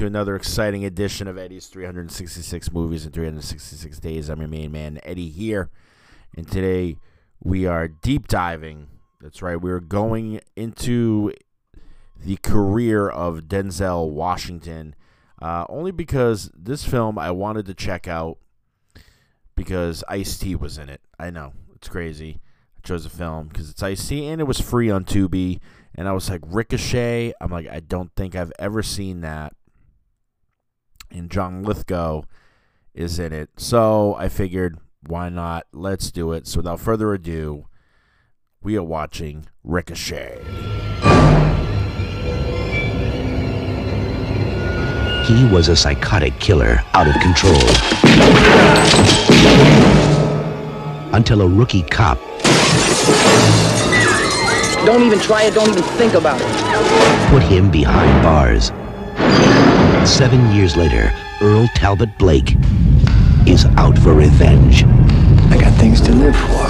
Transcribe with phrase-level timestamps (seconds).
[0.00, 4.30] to another exciting edition of Eddie's 366 Movies in 366 Days.
[4.30, 5.68] I'm your main man, Eddie here,
[6.36, 6.96] and today
[7.42, 8.88] we are deep diving.
[9.20, 11.32] That's right, we're going into
[12.18, 14.94] the career of Denzel Washington,
[15.40, 18.38] uh, only because this film I wanted to check out
[19.56, 21.02] because Ice T was in it.
[21.18, 22.40] I know it's crazy.
[22.78, 25.60] I chose a film because it's Ice T and it was free on Tubi.
[25.94, 27.34] And I was like, Ricochet.
[27.40, 29.54] I'm like, I don't think I've ever seen that.
[31.10, 32.22] And John Lithgow
[32.94, 33.50] is in it.
[33.56, 35.66] So I figured, why not?
[35.72, 36.46] Let's do it.
[36.46, 37.66] So without further ado,
[38.62, 40.40] we are watching Ricochet.
[45.26, 47.54] He was a psychotic killer out of control.
[51.12, 52.18] Until a rookie cop
[54.84, 57.30] Don't even try it, don't even think about it.
[57.30, 58.72] put him behind bars.
[60.08, 62.56] Seven years later, Earl Talbot Blake
[63.46, 64.84] is out for revenge.
[65.50, 66.66] I got things to live for.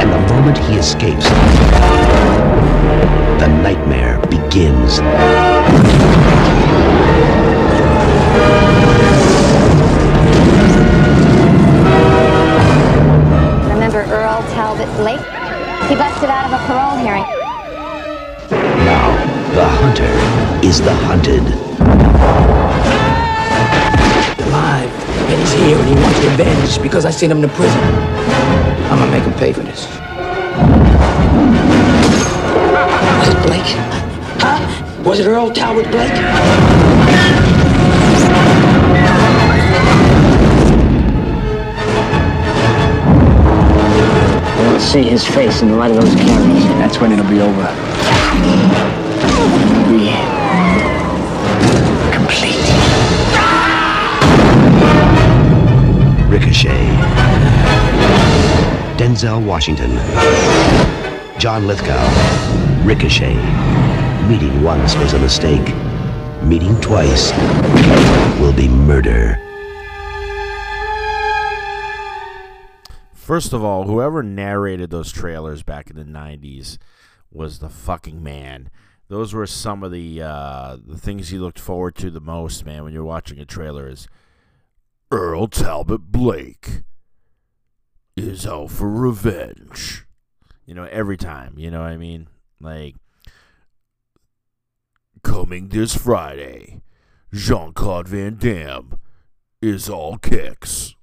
[0.00, 1.28] And the moment he escapes,
[3.38, 5.00] the nightmare begins.
[13.68, 15.20] Remember Earl Talbot Blake?
[15.88, 17.24] He busted out of a parole hearing.
[18.84, 19.10] Now,
[19.54, 21.69] the hunter is the hunted.
[25.90, 27.80] He wants revenge because I sent him to prison.
[28.90, 29.88] I'm gonna make him pay for this.
[33.18, 33.74] Was it Blake?
[34.38, 35.02] Huh?
[35.02, 36.12] Was it Earl Talbot Blake?
[44.52, 46.64] I want to see his face in the light of those cameras.
[46.78, 48.99] That's when it'll be over.
[59.20, 59.90] Denzel Washington.
[61.38, 62.86] John Lithgow.
[62.86, 63.34] Ricochet.
[64.26, 65.74] Meeting once was a mistake.
[66.42, 67.30] Meeting twice
[68.40, 69.38] will be murder.
[73.12, 76.78] First of all, whoever narrated those trailers back in the '90s
[77.30, 78.70] was the fucking man.
[79.08, 82.84] Those were some of the uh, the things you looked forward to the most, man,
[82.84, 83.86] when you're watching a trailer.
[83.86, 84.08] Is
[85.10, 86.84] Earl Talbot Blake
[88.16, 90.06] is out for revenge?
[90.66, 91.54] You know, every time.
[91.58, 92.28] You know what I mean?
[92.60, 92.96] Like
[95.22, 96.82] coming this Friday,
[97.32, 98.98] Jean Claude Van Damme
[99.60, 100.94] is all kicks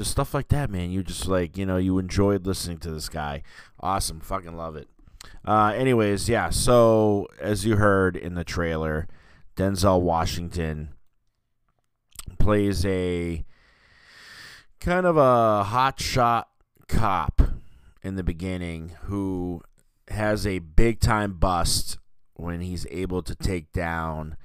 [0.00, 0.90] just stuff like that, man.
[0.90, 3.42] You just like, you know, you enjoyed listening to this guy.
[3.80, 4.20] Awesome.
[4.20, 4.88] Fucking love it.
[5.44, 6.48] Uh, anyways, yeah.
[6.48, 9.06] So, as you heard in the trailer,
[9.56, 10.94] Denzel Washington
[12.38, 13.44] plays a
[14.80, 16.44] kind of a hotshot
[16.88, 17.42] cop
[18.02, 19.60] in the beginning who
[20.08, 21.98] has a big time bust
[22.34, 24.36] when he's able to take down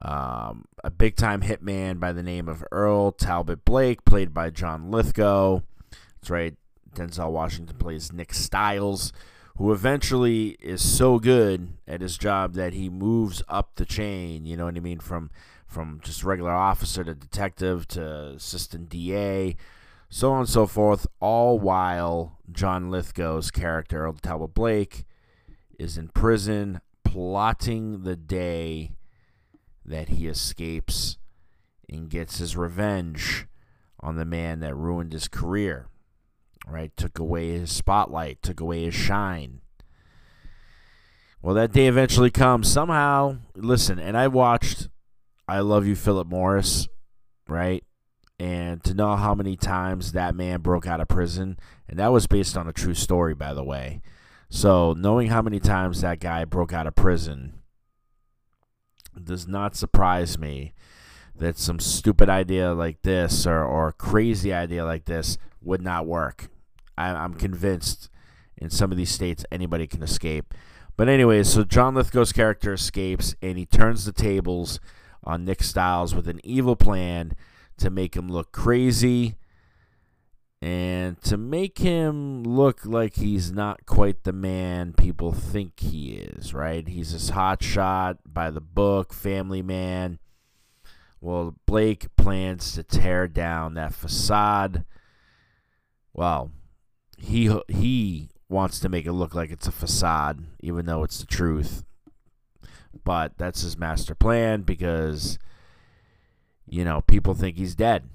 [0.00, 4.90] um, a big time hitman by the name of Earl Talbot Blake, played by John
[4.90, 5.60] Lithgow.
[5.90, 6.54] That's right.
[6.94, 9.12] Denzel Washington plays Nick Styles,
[9.58, 14.46] who eventually is so good at his job that he moves up the chain.
[14.46, 15.00] You know what I mean?
[15.00, 15.30] From
[15.66, 19.56] from just regular officer to detective to assistant DA,
[20.08, 21.06] so on and so forth.
[21.20, 25.04] All while John Lithgow's character, Earl Talbot Blake,
[25.78, 28.92] is in prison plotting the day
[29.84, 31.18] that he escapes
[31.90, 33.46] and gets his revenge
[34.00, 35.88] on the man that ruined his career.
[36.70, 36.94] Right?
[36.96, 39.60] Took away his spotlight, took away his shine.
[41.40, 42.70] Well, that day eventually comes.
[42.70, 44.88] Somehow, listen, and I watched
[45.46, 46.88] I Love You, Philip Morris,
[47.48, 47.82] right?
[48.38, 52.26] And to know how many times that man broke out of prison, and that was
[52.26, 54.02] based on a true story, by the way.
[54.50, 57.54] So, knowing how many times that guy broke out of prison
[59.22, 60.74] does not surprise me
[61.36, 66.48] that some stupid idea like this or, or crazy idea like this would not work.
[66.98, 68.10] I, I'm convinced
[68.56, 70.52] in some of these states anybody can escape.
[70.96, 74.80] But anyways, so John Lithgow's character escapes and he turns the tables
[75.22, 77.34] on Nick Styles with an evil plan
[77.78, 79.36] to make him look crazy
[80.60, 86.52] and to make him look like he's not quite the man people think he is,
[86.52, 86.88] right?
[86.88, 90.18] He's this hot shot by the book, family man.
[91.20, 94.84] Well, Blake plans to tear down that facade.
[96.12, 96.50] Well,
[97.18, 101.26] he he wants to make it look like it's a facade, even though it's the
[101.26, 101.84] truth.
[103.04, 105.38] But that's his master plan because
[106.66, 108.08] you know people think he's dead,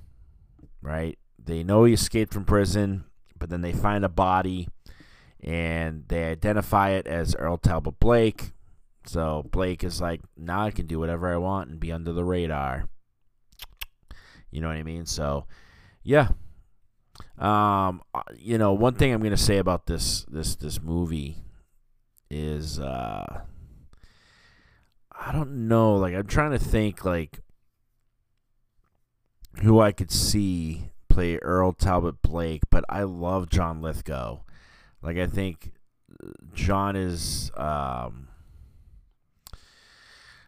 [0.81, 1.17] right?
[1.43, 3.03] They know he escaped from prison,
[3.37, 4.69] but then they find a body
[5.43, 8.53] and they identify it as Earl Talbot Blake.
[9.05, 12.23] So Blake is like, now I can do whatever I want and be under the
[12.23, 12.87] radar.
[14.49, 15.05] You know what I mean?
[15.05, 15.45] So,
[16.03, 16.29] yeah.
[17.37, 21.37] Um, uh, you know, one thing I'm gonna say about this this this movie
[22.29, 23.41] is, uh,
[25.11, 25.95] I don't know.
[25.95, 27.39] Like, I'm trying to think like
[29.61, 34.39] who I could see play Earl Talbot Blake, but I love John Lithgow.
[35.01, 35.73] Like I think
[36.53, 38.29] John is um,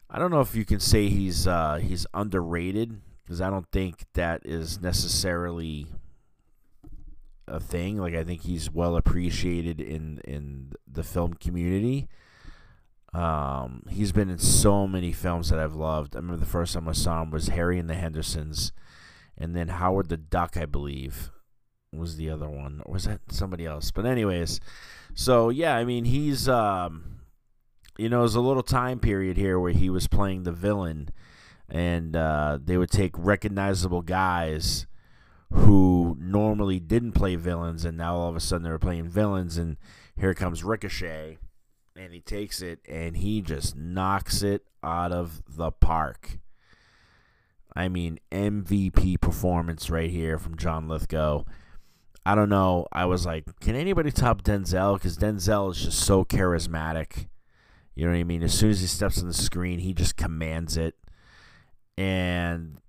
[0.09, 4.05] I don't know if you can say he's uh, he's underrated because I don't think
[4.13, 5.87] that is necessarily
[7.47, 7.97] a thing.
[7.97, 12.07] Like I think he's well appreciated in in the film community.
[13.13, 16.15] Um, he's been in so many films that I've loved.
[16.15, 18.73] I remember the first time I saw him was Harry and the Hendersons
[19.37, 21.31] and then Howard the Duck, I believe,
[21.93, 22.81] was the other one.
[22.85, 23.91] Or was that somebody else?
[23.91, 24.59] But anyways,
[25.13, 27.19] so yeah, I mean he's um,
[27.97, 31.09] you know, there's a little time period here where he was playing the villain,
[31.69, 34.87] and uh, they would take recognizable guys
[35.55, 39.77] who normally didn't play villains, and now all of a sudden they're playing villains, and
[40.15, 41.37] here comes Ricochet,
[41.95, 46.39] and he takes it and he just knocks it out of the park.
[47.75, 51.43] I mean, MVP performance right here from John Lithgow.
[52.25, 52.87] I don't know.
[52.91, 54.95] I was like, can anybody top Denzel?
[54.95, 57.27] Because Denzel is just so charismatic.
[57.93, 58.43] You know what I mean?
[58.43, 60.95] As soon as he steps on the screen, he just commands it.
[61.97, 62.79] And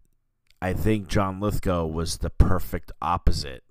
[0.67, 3.63] I think John Lithgow was the perfect opposite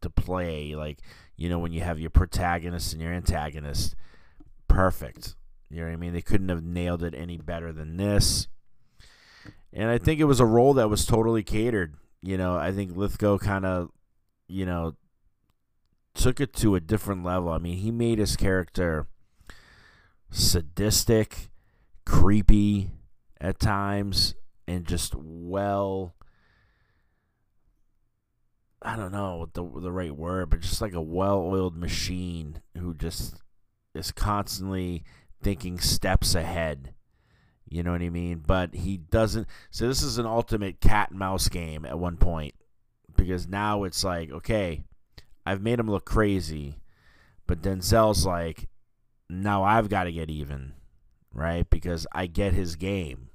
[0.00, 0.74] to play.
[0.74, 0.98] Like,
[1.36, 3.94] you know, when you have your protagonist and your antagonist,
[4.68, 5.34] perfect.
[5.70, 6.12] You know what I mean?
[6.12, 8.48] They couldn't have nailed it any better than this
[9.72, 11.94] and I think it was a role that was totally catered.
[12.22, 13.90] You know, I think Lithgow kind of,
[14.48, 14.96] you know,
[16.14, 17.50] took it to a different level.
[17.50, 19.06] I mean, he made his character
[20.30, 21.48] sadistic,
[22.04, 22.90] creepy
[23.40, 24.34] at times,
[24.66, 26.14] and just well.
[28.80, 33.42] I don't know the the right word, but just like a well-oiled machine who just
[33.94, 35.04] is constantly
[35.42, 36.94] thinking steps ahead
[37.70, 38.42] you know what I mean?
[38.46, 39.46] But he doesn't.
[39.70, 42.54] So this is an ultimate cat and mouse game at one point
[43.16, 44.84] because now it's like, okay,
[45.44, 46.78] I've made him look crazy,
[47.46, 48.68] but Denzel's like,
[49.28, 50.72] now I've got to get even,
[51.32, 51.68] right?
[51.68, 53.28] Because I get his game.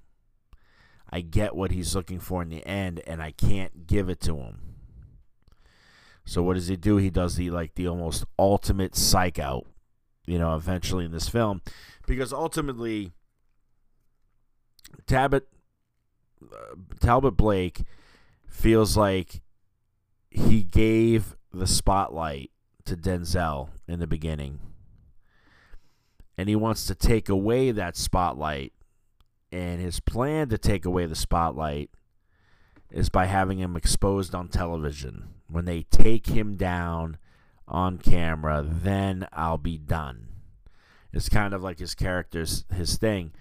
[1.12, 4.38] I get what he's looking for in the end, and I can't give it to
[4.38, 4.62] him.
[6.25, 6.98] So what does he do?
[6.98, 9.66] He does the like the almost ultimate psych out,
[10.25, 11.62] you know, eventually in this film,
[12.08, 13.12] because ultimately
[15.06, 15.48] Talbot
[16.42, 17.84] uh, Talbot Blake
[18.48, 19.42] feels like
[20.30, 22.52] he gave the spotlight
[22.86, 24.59] to Denzel in the beginning.
[26.38, 28.74] And he wants to take away that spotlight.
[29.52, 31.92] And his plan to take away the spotlight
[32.90, 35.30] is by having him exposed on television.
[35.54, 37.18] When they take him down
[37.68, 40.30] on camera, then I'll be done.
[41.14, 43.33] It's kind of like his character's his thing.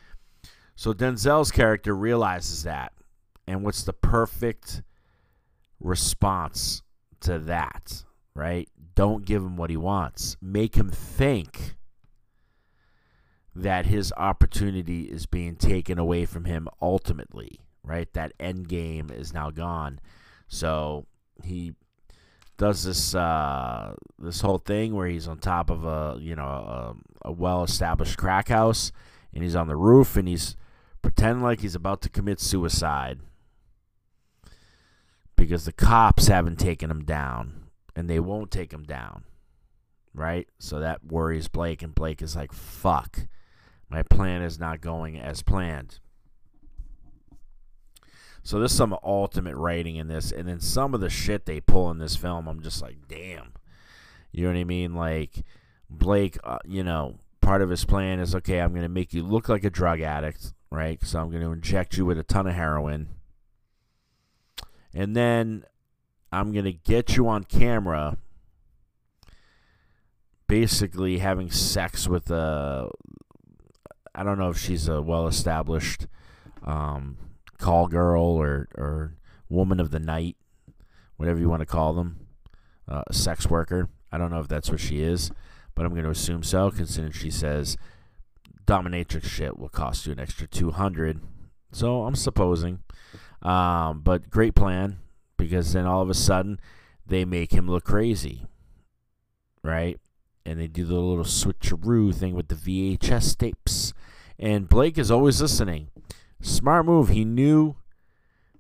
[0.77, 2.93] So Denzel's character realizes that.
[3.47, 4.83] And what's the perfect
[5.81, 6.83] response
[7.21, 8.05] to that,
[8.35, 8.69] right?
[8.95, 10.37] Don't give him what he wants.
[10.43, 11.77] Make him think
[13.57, 18.13] that his opportunity is being taken away from him ultimately, right?
[18.13, 19.99] That end game is now gone.
[20.47, 21.07] So
[21.43, 21.73] he
[22.63, 26.95] does this uh, this whole thing where he's on top of a you know a,
[27.23, 28.93] a well established crack house
[29.35, 30.57] and he's on the roof and he's
[31.03, 33.19] pretending like he's about to commit suicide
[35.35, 37.65] because the cops haven't taken him down
[37.97, 39.25] and they won't take him down.
[40.15, 40.47] Right?
[40.61, 43.27] So that worries Blake, and Blake is like, fuck,
[43.89, 45.99] my plan is not going as planned.
[48.43, 51.91] So there's some ultimate writing in this, and then some of the shit they pull
[51.91, 53.53] in this film, I'm just like, damn.
[54.33, 54.95] You know what I mean?
[54.95, 55.45] Like,
[55.89, 59.23] Blake, uh, you know, part of his plan is okay, I'm going to make you
[59.23, 61.05] look like a drug addict right?
[61.05, 63.09] So I'm going to inject you with a ton of heroin.
[64.95, 65.65] And then
[66.33, 68.17] I'm going to get you on camera
[70.49, 72.91] basically having sex with a
[74.15, 76.07] I don't know if she's a well-established
[76.65, 77.17] um,
[77.63, 79.15] call girl or or
[79.49, 80.37] woman of the night,
[81.17, 82.27] whatever you want to call them,
[82.89, 83.89] uh, sex worker.
[84.11, 85.31] I don't know if that's what she is,
[85.75, 87.77] but I'm going to assume so, considering she says
[88.67, 91.21] dominatrix shit will cost you an extra 200.
[91.73, 92.81] So I'm supposing.
[93.43, 94.99] Um, but great plan
[95.37, 96.61] because then all of a sudden
[97.07, 98.47] they make him look crazy,
[99.65, 99.99] right?
[100.45, 103.93] And they do the little switcheroo thing with the VHS tapes.
[104.39, 105.89] And Blake is always listening.
[106.43, 107.09] Smart move.
[107.09, 107.77] He knew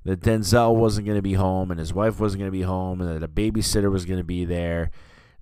[0.05, 3.01] that Denzel wasn't going to be home and his wife wasn't going to be home
[3.01, 4.91] and that a babysitter was going to be there.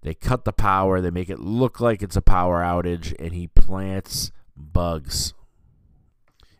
[0.03, 3.49] They cut the power, they make it look like it's a power outage, and he
[3.49, 5.35] plants bugs.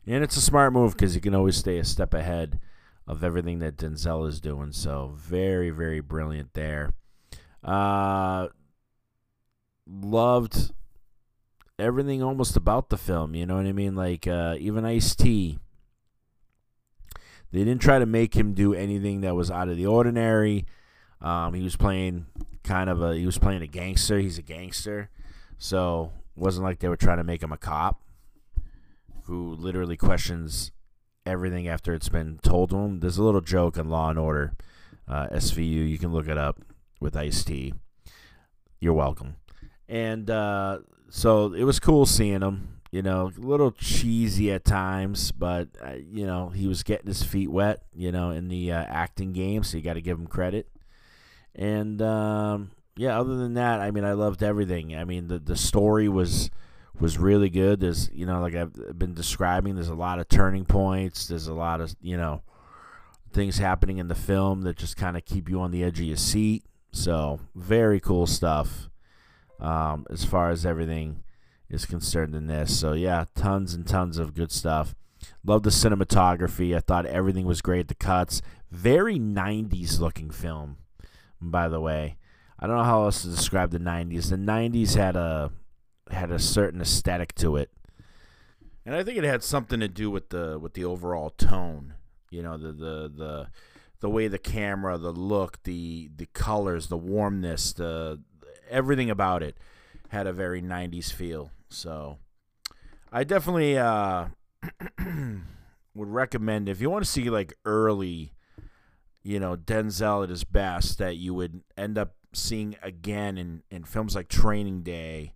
[0.07, 2.61] And it's a smart move because you can always stay a step ahead
[3.07, 4.73] of everything that Denzel is doing.
[4.73, 6.93] So, very, very brilliant there.
[7.65, 8.49] Uh,
[9.87, 10.73] loved
[11.79, 13.35] everything almost about the film.
[13.35, 13.95] You know what I mean?
[13.95, 15.59] Like, uh, even Ice T
[17.53, 20.67] they didn't try to make him do anything that was out of the ordinary.
[21.21, 22.27] Um, he was playing
[22.63, 24.19] kind of a he was playing a gangster.
[24.19, 25.11] He's a gangster,
[25.59, 28.01] so it wasn't like they were trying to make him a cop
[29.25, 30.73] who literally questions
[31.27, 33.01] everything after it's been told to him.
[33.01, 34.55] There's a little joke in Law and Order,
[35.07, 35.89] uh, SVU.
[35.89, 36.61] You can look it up
[37.01, 37.75] with Ice T.
[38.81, 39.37] You're welcome.
[39.89, 40.79] And uh,
[41.11, 45.95] so it was cool seeing him you know, a little cheesy at times, but uh,
[46.11, 49.63] you know he was getting his feet wet, you know, in the uh, acting game,
[49.63, 50.69] so you got to give him credit.
[51.55, 54.97] And um, yeah, other than that, I mean, I loved everything.
[54.97, 56.51] I mean, the the story was
[56.99, 57.81] was really good.
[57.81, 61.29] There's you know, like I've been describing, there's a lot of turning points.
[61.29, 62.43] There's a lot of you know
[63.33, 66.07] things happening in the film that just kind of keep you on the edge of
[66.07, 66.65] your seat.
[66.93, 68.89] So very cool stuff
[69.61, 71.23] um, as far as everything
[71.71, 72.79] is concerned in this.
[72.79, 74.95] So yeah, tons and tons of good stuff.
[75.45, 76.77] Love the cinematography.
[76.77, 77.89] I thought everything was great.
[77.89, 80.79] The cuts, very 90s looking film.
[81.41, 82.17] By the way,
[82.59, 84.31] I don't know how else to describe the 90s.
[84.31, 85.51] The 90s had a
[86.11, 87.71] had a certain aesthetic to it,
[88.85, 91.95] and I think it had something to do with the with the overall tone.
[92.31, 93.49] You know, the the the
[94.01, 98.21] the way the camera, the look, the the colors, the warmness, the
[98.69, 99.57] everything about it
[100.09, 101.51] had a very 90s feel.
[101.71, 102.19] So
[103.13, 104.27] I definitely uh,
[105.95, 108.33] would recommend if you want to see like early,
[109.23, 113.85] you know, Denzel at his best that you would end up seeing again in, in
[113.85, 115.33] films like Training Day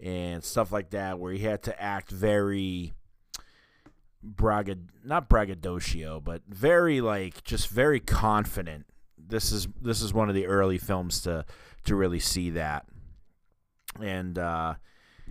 [0.00, 2.94] and stuff like that, where he had to act very
[4.24, 8.86] bragad not braggadocio, but very like just very confident.
[9.16, 11.44] This is this is one of the early films to
[11.84, 12.86] to really see that.
[14.00, 14.74] And uh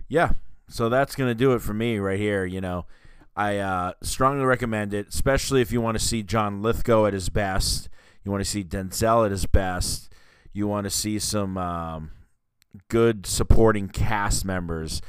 [0.08, 0.32] yeah,
[0.68, 2.44] so that's gonna do it for me right here.
[2.44, 2.86] You know,
[3.36, 7.28] I uh, strongly recommend it, especially if you want to see John Lithgow at his
[7.28, 7.88] best.
[8.24, 10.12] You want to see Denzel at his best.
[10.52, 12.10] You want to see some um,
[12.88, 15.00] good supporting cast members,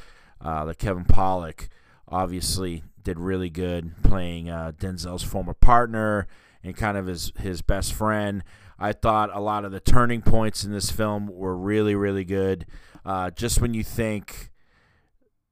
[0.43, 1.69] uh, like Kevin Pollak.
[2.07, 6.27] Obviously, did really good playing uh, Denzel's former partner
[6.63, 8.43] and kind of his his best friend.
[8.77, 12.65] I thought a lot of the turning points in this film were really really good.
[13.05, 14.51] Uh, just when you think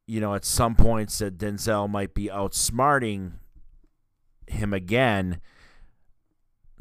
[0.07, 3.33] you know, at some points that Denzel might be outsmarting
[4.47, 5.41] him again,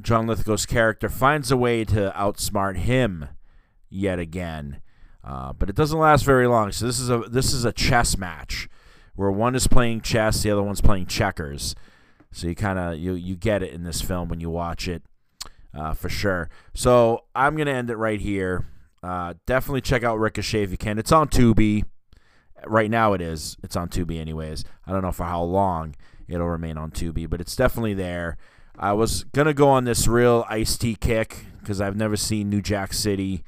[0.00, 3.28] John Lithgow's character finds a way to outsmart him
[3.90, 4.80] yet again.
[5.24, 6.70] Uh, but it doesn't last very long.
[6.70, 8.68] So this is a this is a chess match
[9.16, 11.74] where one is playing chess, the other one's playing checkers.
[12.30, 15.02] So you kind of you you get it in this film when you watch it,
[15.74, 16.48] uh, for sure.
[16.74, 18.68] So I'm gonna end it right here.
[19.02, 20.98] Uh, definitely check out Ricochet if you can.
[20.98, 21.84] It's on Tubi.
[22.64, 23.56] Right now it is.
[23.62, 24.64] It's on Tubi anyways.
[24.86, 25.94] I don't know for how long
[26.28, 28.36] it'll remain on Tubi, but it's definitely there.
[28.78, 32.60] I was gonna go on this real Ice T kick because I've never seen New
[32.60, 33.42] Jack City.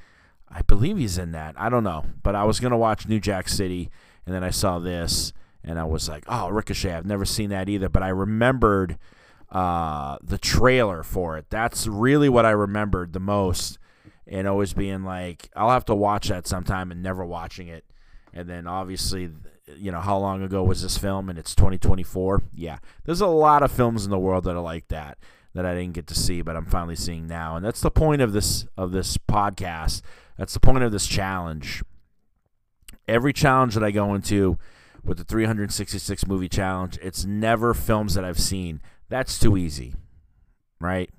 [0.49, 1.55] I believe he's in that.
[1.59, 3.91] I don't know, but I was gonna watch New Jack City,
[4.25, 6.95] and then I saw this, and I was like, "Oh, Ricochet!
[6.95, 8.99] I've never seen that either." But I remembered
[9.51, 11.47] uh, the trailer for it.
[11.51, 13.79] That's really what I remembered the most,
[14.27, 17.85] and always being like, "I'll have to watch that sometime," and never watching it.
[18.39, 19.31] And then obviously,
[19.77, 21.29] you know, how long ago was this film?
[21.29, 22.43] And it's 2024.
[22.55, 25.19] Yeah, there's a lot of films in the world that are like that
[25.55, 27.57] that I didn't get to see, but I'm finally seeing now.
[27.57, 30.03] And that's the point of this of this podcast.
[30.37, 31.83] That's the point of this challenge.
[33.09, 34.59] Every challenge that I go into,
[35.05, 36.99] with the 366 movie challenge.
[37.03, 38.81] It's never films that I've seen.
[39.09, 39.95] That's too easy,
[40.81, 41.11] right?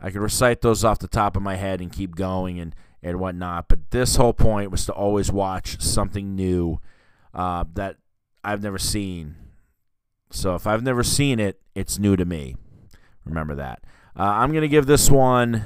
[0.00, 3.18] I could recite those off the top of my head and keep going and, and
[3.18, 3.68] whatnot.
[3.68, 6.80] But this whole point was to always watch something new
[7.34, 7.96] uh, that
[8.44, 9.36] I've never seen.
[10.30, 12.56] So if I've never seen it, it's new to me.
[13.24, 13.84] Remember that.
[14.18, 15.62] Uh, I'm gonna give this one.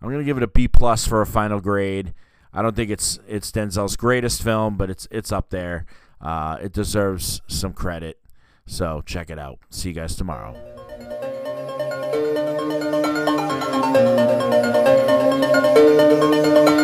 [0.00, 2.14] I'm gonna give it a B plus for a final grade.
[2.52, 5.86] I don't think it's it's Denzel's greatest film, but it's it's up there.
[6.20, 8.18] Uh, it deserves some credit.
[8.66, 9.58] So check it out.
[9.70, 10.77] See you guys tomorrow.
[15.78, 16.77] Música